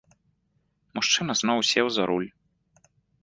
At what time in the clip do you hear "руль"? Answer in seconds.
2.13-2.27